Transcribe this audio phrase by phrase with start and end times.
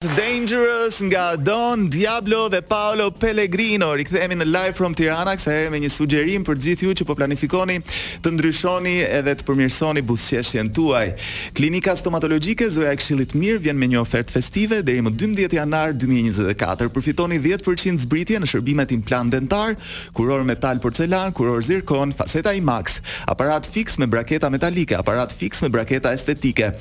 [0.00, 5.76] Dangerous nga Don Diablo dhe Paolo Pellegrino Rikëthemi në live from Tirana Kësa e me
[5.82, 7.76] një sugjerim për gjithë ju që po planifikoni
[8.24, 11.02] Të ndryshoni edhe të përmirësoni buzëqeshjen jenë tuaj
[11.58, 15.92] Klinika stomatologjike, zoja e kshilit mirë Vjen me një ofert festive deri më 12 janar
[15.92, 19.76] 2024 Përfitoni 10% zbritje në shërbimet implant dentar
[20.16, 25.60] Kuror metal porcelan, kuror zirkon, faceta i max Aparat fix me braketa metalike, aparat fix
[25.60, 26.72] me braketa estetike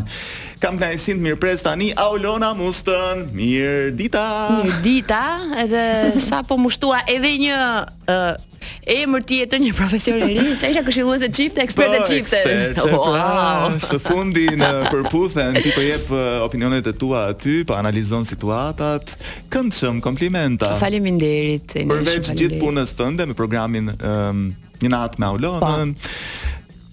[0.63, 4.25] Kam nga e sindë mirë pres tani, Aulona Mustën, mirë dita!
[4.65, 5.21] Mirë dita,
[5.63, 5.83] edhe
[6.29, 8.39] sa po mushtua edhe një uh,
[8.87, 12.39] emër tjetër një profesor i ri, çka isha këshilluese çifte, ekspertë po, çifte.
[12.39, 13.05] Ekspert, pra, wow.
[13.09, 16.11] pra, së fundi në përputhen, ti po jep
[16.47, 19.13] opinionet e tua aty, po analizon situatat.
[19.53, 20.73] Këndshëm, komplimenta.
[20.81, 21.77] Faleminderit.
[21.91, 24.47] Përveç gjithë punës tënde me programin um,
[24.83, 25.63] një natë me Aulonën.
[25.97, 26.46] Po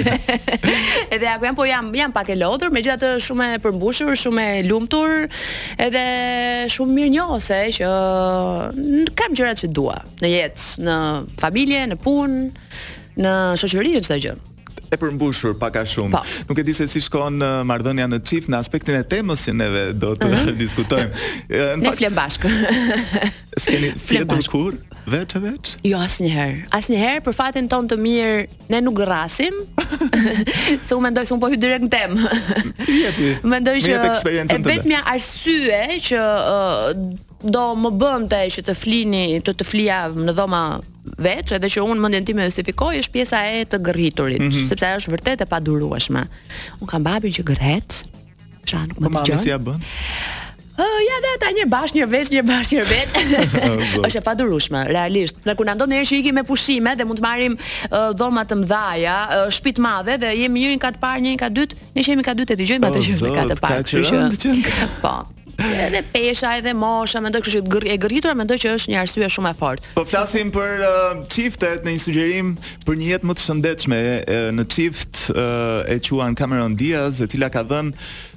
[1.15, 4.63] edhe ajo jam po jam jam pak e lodhur, megjithatë shumë e përmbushur, shumë e
[4.67, 5.27] lumtur,
[5.79, 6.03] edhe
[6.71, 7.39] shumë mirë
[7.79, 7.93] që
[9.15, 10.97] kam gjërat që dua në jetë, në
[11.39, 12.43] familje, në punë,
[13.23, 13.33] në
[13.63, 14.37] shoqëri çdo gjë
[14.89, 16.13] e përmbushur pak a shumë.
[16.15, 16.21] Pa.
[16.23, 16.45] Po.
[16.51, 19.55] Nuk e di se si shkon uh, marrëdhënia në çift në aspektin e temës që
[19.59, 20.35] neve do të mhm.
[20.35, 20.57] uh -huh.
[20.63, 21.17] diskutojmë.
[21.75, 22.45] Ne ne flem bashk.
[23.63, 24.73] Skeni fletur kur?
[25.09, 25.69] Vetë të vetë?
[25.89, 26.57] Jo, asë njëherë.
[26.77, 29.55] Asë njëherë, për fatin ton të mirë, ne nuk rrasim.
[30.83, 32.19] se u mendoj se unë po hytë direkt në temë.
[32.99, 33.37] Jepi.
[33.43, 36.19] mendoj që e vetë mja arsye që
[36.53, 37.17] uh,
[37.51, 40.79] do më bënte që të flini, të të flia në dhoma
[41.15, 44.67] veç edhe që un mendjen time justifikoj është pjesa e të gërriturit, mm -hmm.
[44.71, 46.25] sepse ajo është vërtet e padurueshme.
[46.81, 48.01] Un kam babin që gërret.
[48.67, 49.37] Sa nuk më dëgjon.
[49.37, 49.85] Po si ja bën?
[50.77, 53.11] Ë ja dhe ata një bash, një veç, një bash, një veç.
[54.07, 55.35] është e padurueshme, realisht.
[55.45, 58.43] Ne kur na ndonë herë që ikim me pushime dhe mund të marrim uh, dhoma
[58.45, 62.01] të mdhaja, uh, shtëpi të madhe dhe jemi njërin kat parë, njërin kat dytë, ne
[62.07, 64.91] jemi kat dytë e dëgjojmë atë që është kat e parë.
[65.01, 65.15] Po
[65.59, 69.51] edhe pesha edhe mosha mendoj kështu që e gërritur mendoj që është një arsye shumë
[69.51, 70.91] e fortë po flasim për uh,
[71.33, 72.53] çiftet në një sugjerim
[72.85, 74.01] për një jetë më të shëndetshme
[74.59, 77.93] në çift uh, e quan Cameron Diaz e cila ka dhënë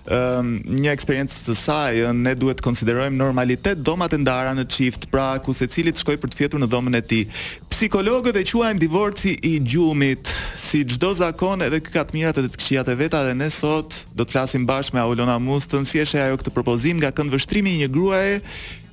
[0.09, 5.09] um, një eksperiencë të saj, ne duhet të konsiderojmë normalitet dhomat e ndara në çift,
[5.13, 7.27] pra ku secili cilit shkoj për të fjetur në dhomën e tij.
[7.71, 10.29] Psikologët e quajnë divorci i gjumit,
[10.61, 14.25] si çdo zakon edhe këkat mirat edhe të këqijat e veta dhe ne sot do
[14.27, 17.85] të flasim bashkë me Aulona Mustën si është ajo këtë propozim nga kënd vështrimi i
[17.85, 18.41] një gruaje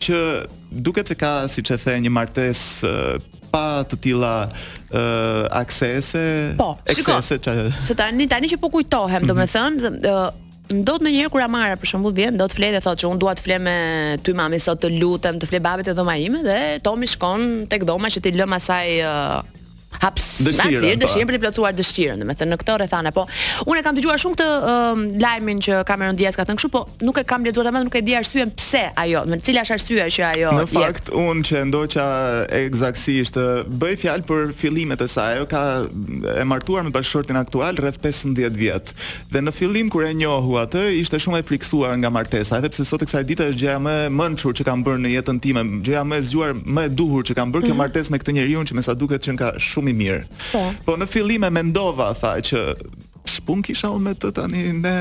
[0.07, 0.21] që
[0.85, 2.63] duket se ka siç e the një martes
[3.51, 7.63] pa të tilla uh, aksese po, eksese çaj.
[7.89, 9.39] Po, tani tani që po kujtohem, mm mhm.
[9.39, 10.01] -hmm.
[10.01, 10.37] domethënë,
[10.73, 13.11] ndodh në një herë kur Amara për shembull vjen, do të flet dhe thotë që
[13.11, 13.75] unë dua të flet me
[14.25, 17.87] ty mami sot të lutem, të flet babit e dhoma ime dhe Tomi shkon tek
[17.87, 18.91] dhoma që ti lëma asaj
[20.01, 21.31] haps dëshirën, dëshirën po.
[21.31, 23.23] për të plotuar dëshirën, domethënë në këtë rrethana, po
[23.71, 27.19] unë kam dëgjuar shumë këtë um, lajmin që Cameron Diaz ka thënë kështu, po nuk
[27.21, 30.25] e kam lexuar më, nuk e di arsyen pse ajo, në cila është arsyeja që
[30.29, 31.13] ajo Në fakt jet.
[31.25, 32.05] unë që ndoqa
[32.59, 33.39] eksaktësisht
[33.81, 35.63] bëj fjalë për fillimet e saj, ajo ka
[36.41, 38.93] e martuar me bashkëshortin aktual rreth 15 vjet.
[39.31, 42.85] Dhe në fillim kur e njohu atë, ishte shumë e friksuar nga martesa, edhe pse
[42.87, 45.63] sot e kësaj dite është gjëja më më nçur që kam bërë në jetën time,
[45.87, 47.67] gjëja më e zgjuar, më e duhur që kam bërë mm -hmm.
[47.67, 47.83] kjo mhm.
[47.83, 50.23] martesë me këtë njeriu që me sa duket që ka shumë më mirë.
[50.51, 50.63] Po.
[50.87, 52.61] Po në fillim e mendova tha që
[53.27, 54.91] shpun kisha unë me të tani ne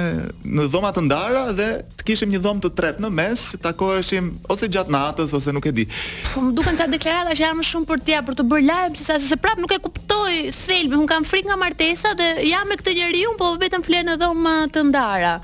[0.51, 1.67] në dhoma të ndara dhe
[2.01, 5.69] të kishim një dhomë të tretë në mes që takoheshim ose gjatë natës ose nuk
[5.71, 5.85] e di.
[6.33, 9.23] Po më duken ka deklarata që jam shumë për t'ia për të bërë lajm sesa
[9.31, 12.97] se prap nuk e kuptoj Selmi, un kam frikë nga martesa dhe jam me këtë
[12.99, 15.37] njeriu po vetëm flen në dhoma të ndara.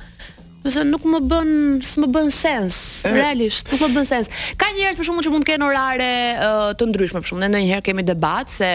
[0.62, 1.48] Do të thënë nuk më bën,
[1.90, 3.10] s'më bën sens, e...
[3.10, 4.28] realisht, nuk më bën sens.
[4.60, 7.42] Ka njerëz për shkakun që mund të kenë orare uh, të ndryshme për shkakun.
[7.42, 8.68] Ne ndonjëherë kemi debat se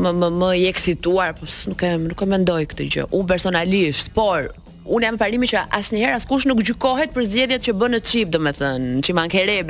[0.02, 3.04] më më më i eksituar po nuk e nuk e mendoj këtë gjë.
[3.18, 7.94] u personalisht, por Unë jam parimi që asnjëherë askush nuk gjykohet për zgjedhjet që bën
[7.96, 9.20] në çip, domethënë, çim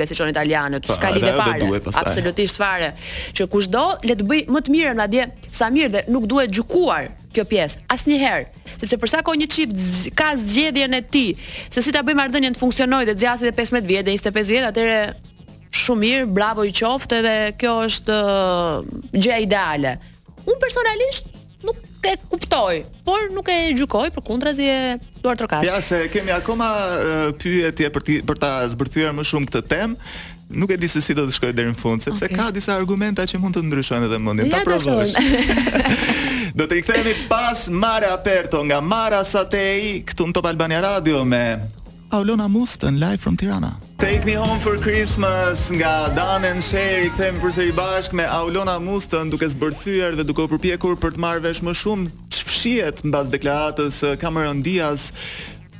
[0.02, 1.80] si siç janë italianët, po, s'ka lidhje fare.
[2.00, 2.88] Absolutisht fare.
[3.36, 7.10] Që kushdo le të bëj më të mirën madje sa mirë dhe nuk duhet gjykuar
[7.36, 9.76] kjo pjesë asnjëherë, sepse për sa kohë një çip
[10.18, 11.34] ka zgjedhjen e tij,
[11.72, 14.66] se si ta bëj marrëdhënien të funksionojë dhe të zgjasë edhe 15 vjet 25 vjet,
[14.70, 19.94] atëre shumë mirë, bravo i qoftë dhe kjo është uh, gjëja ideale.
[20.48, 21.30] Unë personalisht
[21.66, 24.10] nuk e kuptoj, por nuk e gjykoj,
[24.54, 24.80] zi e
[25.22, 25.64] duar trokas.
[25.66, 26.70] Ja se kemi akoma
[27.38, 29.96] pyetje për ti, për ta zbërthyer më shumë këtë temë.
[30.52, 32.36] Nuk e di se si do të shkoj deri në fund, sepse okay.
[32.36, 34.50] ka disa argumenta që mund të ndryshojnë edhe mundin.
[34.52, 35.24] Ta ja,
[36.60, 41.46] do të rikthehemi pas Mare Aperto nga Mara Satei këtu në Top Albania Radio me
[42.12, 43.78] Paulona Mustën live from Tirana.
[43.96, 49.30] Take me home for Christmas nga Dan and Sherry them përsëri bashkë me Aulona Mustën
[49.32, 54.02] duke zbërthyer dhe duke u përpjekur për të marrë vesh më shumë çfshihet mbas deklaratës
[54.10, 55.06] eh, Cameron Diaz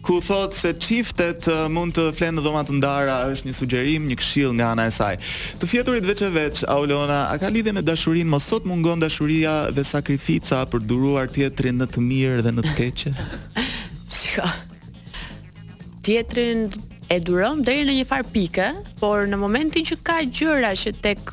[0.03, 4.17] ku thot se çiftet eh, mund të flenë dhoma të ndara është një sugjerim, një
[4.25, 5.21] këshill nga ana e saj.
[5.61, 9.59] Të fjeturit veç e veç, Aulona, a ka lidhje me dashurinë, mos sot mungon dashuria
[9.69, 13.15] dhe sakrifica për duruar tjetrin në të mirë dhe në të keqe?
[14.25, 14.71] Shikoj
[16.03, 16.67] tjetrin
[17.11, 18.71] e duron deri në një far pike,
[19.01, 21.33] por në momentin që ka gjëra që tek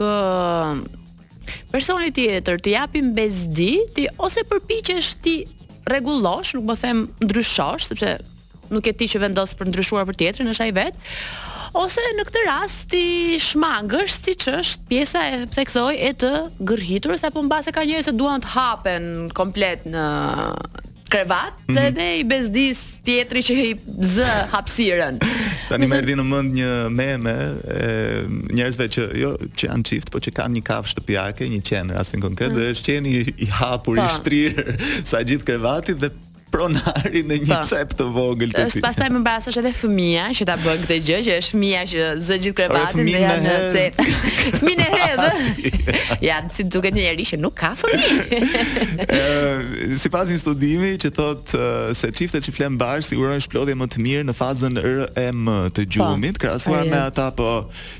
[1.74, 5.36] personi tjetër të japim bezdi, ti ose përpiqesh ti
[5.90, 8.16] rregullosh, nuk më them ndryshosh, sepse
[8.70, 11.00] nuk e ti që vendos për ndryshuar për tjetrin, është ai vet.
[11.80, 13.02] Ose në këtë rast ti
[13.46, 16.32] shmangësh si është pjesa e theksoj e të
[16.70, 19.04] gërhitur sepse po mbase ka njerëz që duan të hapen
[19.38, 20.06] komplet në
[21.10, 21.80] krevat, mm -hmm.
[21.88, 24.24] edhe i bezdis tjetri që i z
[24.54, 25.20] hapsirën.
[25.70, 27.34] Tani më erdhi në mend një meme
[27.78, 27.90] e
[28.54, 32.22] njerëzve që jo që janë çift, por që kanë një kafshë shtëpiake, një qen rastin
[32.28, 33.12] konkret, mm dhe është qeni
[33.46, 34.06] i hapur pa.
[34.06, 34.16] i po.
[34.20, 34.64] shtrirë
[35.12, 36.10] sa gjithë krevatit dhe
[36.52, 37.68] pronari në një po.
[37.70, 38.70] cep të vogël të tij.
[38.72, 42.08] Është pastaj më bashkë edhe fëmia që ta bën këtë gjë që është fëmia që
[42.28, 44.02] zë gjithë krevatin dhe janë në cep.
[44.60, 45.26] Fëmin e hedh.
[46.24, 48.40] Ja, si duket një njerëz që nuk ka fëmijë.
[49.06, 51.64] Ëh, sipas një studimi që thotë
[52.02, 55.90] se çiftet që flen bash sigurojnë shplodhje më të mirë në fazën RM të po.
[55.96, 57.48] gjumit, krahasuar me ata po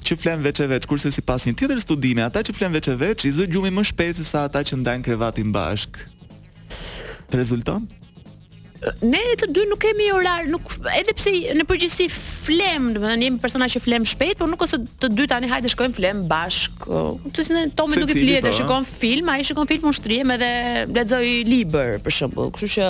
[0.06, 2.98] që flen veç e veç, kurse sipas një tjetër studimi, ata që flen veç e
[3.02, 6.02] veç i zë gjumin më shpejt se sa ata që ndajnë krevatin bashk.
[7.36, 7.86] Rezulton?
[9.04, 13.26] ne të dy nuk kemi orar, nuk edhe pse në përgjithësi flem, do të thënë
[13.28, 16.86] jemi persona që flem shpejt, por nuk ose të dy tani hajde shkojmë flem bashk.
[17.34, 20.52] Të si Tomi nuk i flihet të po, shikon film, ai shikon film ushtrim edhe
[20.96, 22.54] lexoj libër për shembull.
[22.56, 22.88] Kështu që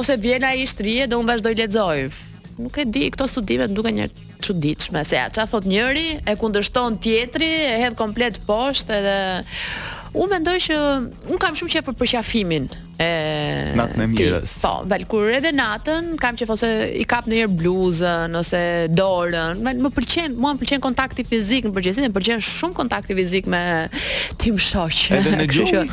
[0.00, 2.02] ose vjen ai shtrije dhe un vazhdoj lexoj.
[2.60, 4.10] Nuk e di, këto studime duken një
[4.44, 9.16] çuditshme se ja, çfarë thot njëri e kundërshton tjetri, e hedh komplet poshtë edhe
[10.12, 10.76] Un mendoj që
[11.30, 12.64] un kam shumë qe për përqafimin
[13.00, 13.06] e
[13.78, 14.40] natën e mirë.
[14.58, 19.60] Po, dal kur edhe natën kam qe ose i kap në një bluzën ose dorën.
[19.62, 23.62] Më pëlqen, mua më pëlqen kontakti fizik në përgjithësi, më pëlqen shumë kontakti fizik me
[24.42, 25.04] tim shoq.
[25.20, 25.84] Edhe në gjumë.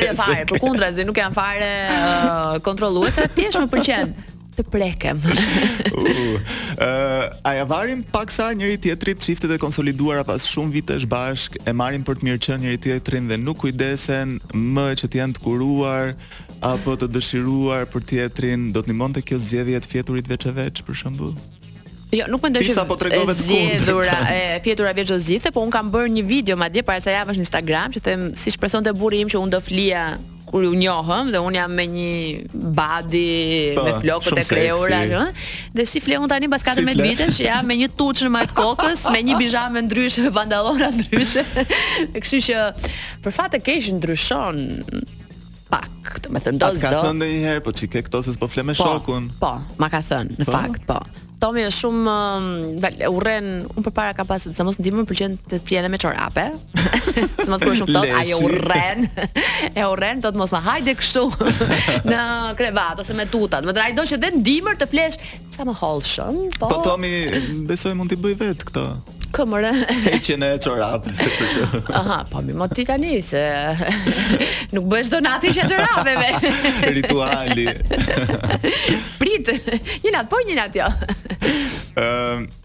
[0.03, 4.13] Je fare, përkundrazi nuk janë fare uh, kontrolluese, thjesht më pëlqen
[4.57, 5.17] të prekem.
[5.17, 6.37] uh,
[7.47, 12.03] a ja varim paksa njëri tjetrit çiftet e konsoliduara pas shumë vitesh bashk, e marrin
[12.05, 16.15] për të mirë qenë njëri tjetrin dhe nuk kujdesen më që t'jen të kuruar
[16.73, 21.33] apo të dëshiruar për tjetrin, do të kjo zgjedhje fjeturit veç e veç për shembull?
[22.11, 25.91] Jo, nuk mendoj që po tregove të zgjedhura, e fjetura veç zgjidhe, po un kam
[25.91, 29.29] bërë një video madje para kësaj javësh në Instagram që them si shpresonte burri im
[29.29, 30.07] që un do flija
[30.49, 32.11] kur u njohëm dhe un jam me një
[32.53, 35.27] badi me flokët e kleura ëh
[35.75, 39.03] dhe si fleun tani pas 14 si vitesh jam me një tuç në mat kokës
[39.13, 41.43] me një bizhamë ndryshe me pantallona ndryshe
[42.23, 42.63] kështu që
[43.27, 44.63] për fat e keq ndryshon
[45.67, 46.69] pak, do të më thënë do.
[46.79, 49.25] Ka thënë ndonjëherë, po çike këto se s'po flemë me po, shokun.
[49.43, 49.49] Po,
[49.83, 50.51] ma ka thënë, në po?
[50.55, 51.01] fakt, po.
[51.37, 55.59] Tomi është shumë uh, um, urren unë përpara ka pasë se mos për pëlqen të
[55.67, 56.47] pije edhe me çorape.
[57.43, 59.05] se mos kur shumë thot ajo urren.
[59.77, 61.25] e urren thot mos ma hajde kështu
[62.09, 62.21] në
[62.59, 63.65] krevat ose me tutat.
[63.69, 65.21] Më drejdo që të dimër të flesh
[65.53, 66.41] sa më hollshëm.
[66.57, 66.71] Po...
[66.73, 67.13] po Tomi
[67.69, 68.87] besoj mund t'i bëj vetë këtë
[69.37, 69.65] këmër
[70.11, 71.13] e që në e qërapë
[71.99, 73.43] Aha, pa po, mi motit të një se
[74.75, 76.53] nuk bësh donati që e me
[76.97, 77.67] Rituali
[79.21, 79.53] Prit,
[80.05, 80.89] një natë po një natë jo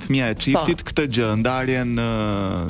[0.07, 0.87] fëmia e çiftit po.
[0.87, 2.07] këtë gjë, ndarjen në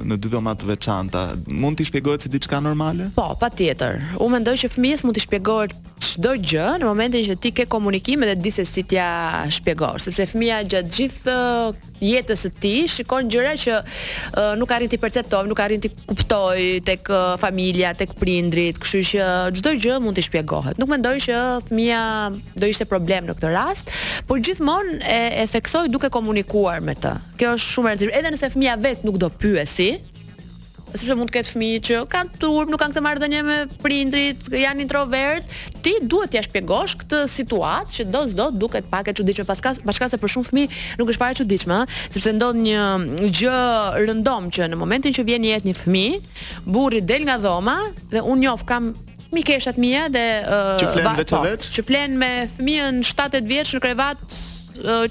[0.10, 1.22] në dy doma të veçanta.
[1.62, 3.12] Mund t'i shpjegohet si diçka normale?
[3.16, 4.02] Po, patjetër.
[4.24, 5.74] Unë mendoj që fëmijës mund t'i shpjegohet
[6.08, 9.10] çdo gjë në momentin që ti ke komunikim dhe di se si t'ia
[9.58, 11.38] shpjegosh, sepse fëmia gjatë gjithë
[12.02, 16.62] jetës së tij shikon gjëra që uh, nuk arrin të perceptojnë, nuk arrin të Kuptoj
[16.90, 20.78] tek uh, familja, tek prindrit, kështu që çdo gjë mund të shpjegohet.
[20.82, 22.00] Nuk mendoj që fëmia
[22.60, 23.90] do ishte problem në këtë rast,
[24.30, 27.12] por gjithmonë e, e theksoj duke komunikuar me të.
[27.40, 29.90] Kjo është shumë e rëndësishme, edhe nëse fëmia vet nuk do pyesi,
[30.88, 34.86] sepse mund të ketë fëmijë që kanë turp, nuk kanë këtë marrëdhënie me prindrit, janë
[34.86, 35.52] introvert,
[35.86, 40.08] ti duhet t'ia shpjegosh këtë situatë që do s'do duket pak e çuditshme paska paska
[40.16, 41.82] se për shumë fëmijë nuk është fare e çuditshme,
[42.16, 42.88] sepse ndodh një
[43.42, 43.60] gjë
[44.08, 46.24] rëndom që në momentin që vjen jetë një fëmijë,
[46.72, 47.78] burri del nga dhoma
[48.16, 48.90] dhe unë njoh kam
[49.32, 50.26] mi keshat mija dhe
[50.82, 54.38] që plen po, vetë që me fëmijën 7-8 vjeç në krevat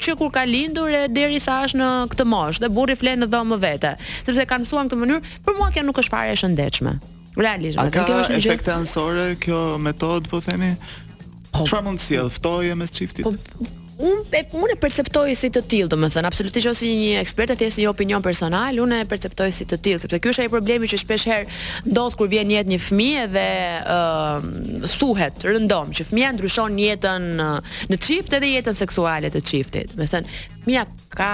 [0.00, 3.28] që kur ka lindur e deri sa është në këtë moshë dhe burri flen në
[3.32, 6.36] dhomë vete, sepse kanë mësuar në këtë mënyrë, për mua kjo nuk është fare e
[6.38, 6.92] shëndetshme.
[7.36, 8.52] Realisht, atë kjo është një gjë.
[8.52, 10.70] Efekte ansore kjo metodë po themi.
[11.50, 12.30] Po, mund të sjell?
[12.32, 13.26] Ftoje mes çiftit.
[13.26, 13.34] Po,
[13.98, 17.56] Un e un e perceptoj si të tillë, domethën, absolutisht ose si një ekspert e
[17.56, 20.90] thjesht një opinion personal, unë e perceptoj si të tillë, sepse ky është ai problemi
[20.92, 26.10] që shpesh herë ndodh kur vjen një një fëmijë dhe ë uh, thuhet, rëndom, që
[26.12, 27.30] fëmia ndryshon jetën
[27.92, 29.96] në çift edhe jetën seksuale të çiftit.
[29.96, 30.28] Domethën,
[30.66, 30.84] fëmia
[31.16, 31.32] ka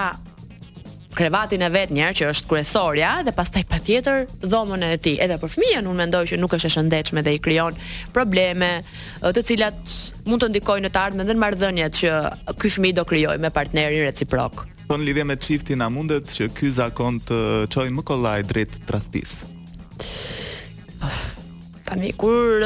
[1.16, 5.18] krevatin e vet një herë që është kryesorja dhe pastaj patjetër dhomën e tij.
[5.24, 7.76] Edhe për fëmijën unë mendoj që nuk është e shëndetshme dhe i krijon
[8.14, 8.70] probleme
[9.22, 9.94] të cilat
[10.26, 12.12] mund të ndikojnë në të ardhmen në marrëdhëniet që
[12.62, 14.64] ky fëmijë do krijojë me partnerin reciprok.
[14.88, 17.38] Po në lidhje me çiftin a mundet që ky zakon të
[17.74, 19.52] çojë më kollaj drejt tradhtisë?
[21.86, 22.64] Tani kur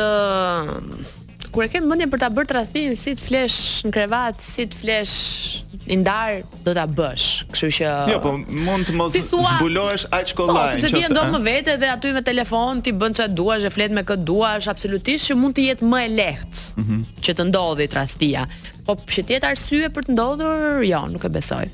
[1.57, 4.77] kur e ke mendjen për ta bërë tradhin si të flesh në krevat, si të
[4.77, 5.13] flesh
[5.95, 7.29] i ndar, do ta bësh.
[7.55, 8.35] Kështu që Jo, po
[8.67, 10.67] mund të mos zbulohesh aq kollaj.
[10.67, 13.65] Po, sepse ti e ndon më vete dhe aty me telefon ti bën çat duash,
[13.65, 16.59] e flet me kë duash, absolutisht që mund të jetë më e lehtë.
[16.59, 16.79] Ëh.
[16.85, 17.01] Mhm.
[17.25, 18.45] Që të ndodhi tradhia.
[18.85, 21.65] Po që të jetë arsye për të ndodhur, jo, nuk e besoj.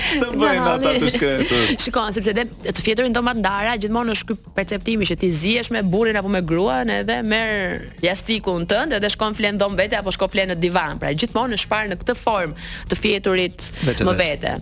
[0.07, 1.59] Ç'të bëjnë ata të shkretë.
[1.83, 5.83] Shikon sepse edhe të fjetërin do mandara gjithmonë është ky perceptimi që ti zihesh me
[5.85, 10.33] burrin apo me gruan edhe merr jastikun tënd edhe shkon flen dom vetë apo shkon
[10.33, 10.97] flen në divan.
[11.01, 13.69] Pra gjithmonë është parë në këtë formë të fjeturit
[14.09, 14.55] më vete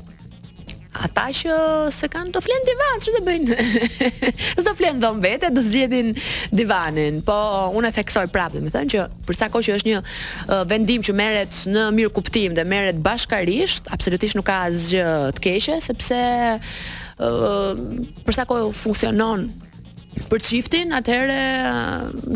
[1.03, 1.51] ata që
[1.93, 4.09] se kanë do flen divan, çfarë do bëjnë?
[4.61, 6.13] S'do flen dom vete, do zgjedhin
[6.55, 7.19] divanin.
[7.27, 7.35] Po
[7.77, 11.03] unë e theksoj prapë, më thënë që për sa kohë që është një uh, vendim
[11.05, 16.21] që merret në mirë kuptim dhe merret bashkarisht, absolutisht nuk ka asgjë të keqe sepse
[16.55, 19.47] uh, për sa kohë funksionon
[20.29, 21.37] për çiftin, atëherë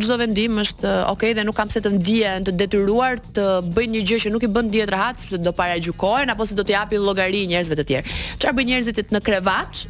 [0.04, 3.46] çdo vendim është ok dhe nuk kam se të ndihen të detyruar të
[3.76, 6.64] bëjnë një gjë që nuk i bën dihet rahat sepse do para apo se do
[6.64, 8.10] të japin llogari njerëzve të tjerë.
[8.40, 9.86] Çfarë bëjnë njerëzit në krevat?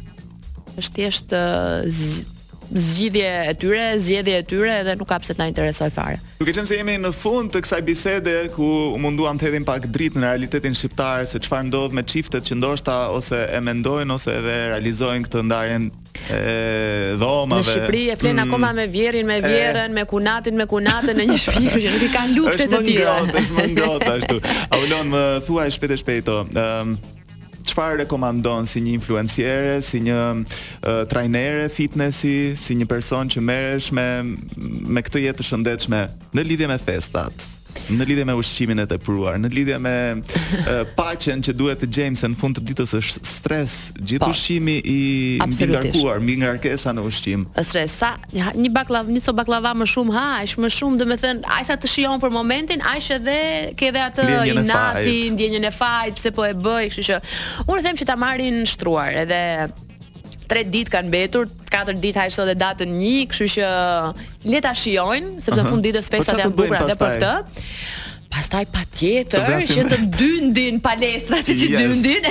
[0.78, 1.34] Është thjesht
[2.74, 6.18] zgjidhje e tyre, zgjedhje e tyre dhe nuk ka pse të na interesoj fare.
[6.40, 9.88] Duke qenë se jemi në fund të kësaj bisede ku u munduam të hedhim pak
[9.90, 14.36] dritë në realitetin shqiptar se çfarë ndodh me çiftet që ndoshta ose e mendojnë ose
[14.38, 15.90] edhe realizojnë këtë ndarjen
[16.30, 18.42] e dhomave në Shqipëri e flen mm.
[18.44, 22.10] akoma me vjerin me vjerën me kunatin me kunatën në një shtëpi që nuk i
[22.16, 25.96] kanë lukset të tjera është më ngrohtë është më ngrohtë ashtu Avlon më thuaj shpejt
[25.96, 27.16] e shpejto ëm ehm, um
[27.68, 33.92] çfarë rekomandon si një influenciere, si një uh, trajnere fitnessi, si një person që merresh
[33.96, 34.06] me
[34.90, 36.04] me këtë jetë të shëndetshme
[36.36, 37.50] në lidhje me festat?
[37.88, 42.20] në lidhje me ushqimin e tepruar, në lidhje me uh, paqen që duhet të gjejmë
[42.20, 44.30] se në fund të ditës është stres, gjithë po.
[44.34, 45.00] ushqimi i
[45.52, 47.46] mbi ngarkuar, mbi ngarkesa në ushqim.
[47.64, 50.28] Stres, sa një baklav, një copë baklava më shumë ha,
[50.64, 53.36] më shumë, domethën, aq sa të shijon për momentin, aq edhe
[53.78, 57.20] ke edhe atë inati, ndjenjën e fajit, pse po e bëj, kështu që
[57.70, 59.40] unë them që ta marrin shtruar edhe
[60.50, 63.68] 3 ditë kanë mbetur, 4 ditë hajë sot datën 1, kështu që
[64.50, 67.66] le ta shijojnë, sepse në fund ditës po festat janë bukura dhe për këtë.
[68.40, 71.80] Pastaj patjetër që të dyndin palestra si që yes.
[71.82, 72.28] dyndin.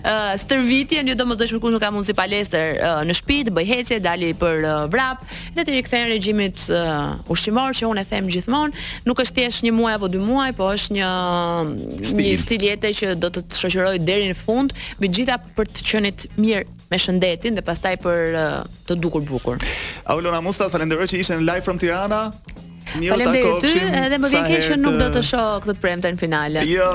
[0.00, 3.68] Uh, stërvitjen ju jo domosdoshmë kush nuk ka mundsi palestër uh, në shtëpi, të bëj
[3.68, 5.22] hecje, dali për eh, vrap,
[5.54, 9.72] dhe të rikthehen regjimit uh, ushqimor që unë e them gjithmonë, nuk është thjesht një
[9.78, 12.22] muaj apo dy muaj, po është një mm, stil.
[12.24, 16.26] një stil që do të të shoqëroj deri në fund, me gjitha për të qenit
[16.42, 19.62] mirë me shëndetin dhe pastaj për uh, të dukur bukur.
[20.10, 22.24] Aulona Musta, falenderoj që ishe në live from Tirana.
[22.96, 26.62] Faleminderit ty, edhe më vjen keq që nuk do të shoh këtë premte në finale.
[26.66, 26.88] Jo.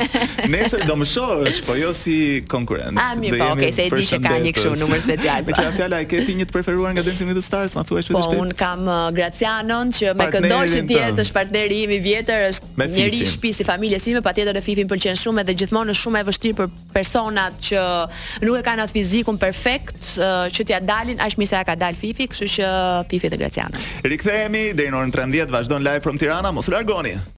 [0.52, 2.14] Nesër do më shohësh, po jo si
[2.50, 2.98] konkurrent.
[2.98, 5.46] A ah, mi, po, okay, se e di që ka një kështu numër special.
[5.46, 7.84] Me çfarë fjala e ke ti një të preferuar nga Dancing with the Stars, ma
[7.86, 12.00] thuaj Po un kam uh, Gracianon që me këndon që diet është partneri im i
[12.04, 16.02] vjetër, është njëri shtëpi si familjes sime, patjetër e Fifin pëlqen shumë edhe gjithmonë është
[16.02, 17.84] shumë e vështirë për personat që
[18.44, 21.96] nuk e kanë atë fizikun perfekt uh, që t'ia dalin, aq mirë sa ka dal
[21.98, 22.72] Fifi, kështu që
[23.10, 23.84] Fifi dhe Gracianon.
[24.08, 25.27] Rikthehemi deri në orën 13.
[25.30, 27.18] 10 vazhdon live from Tirana mos largoni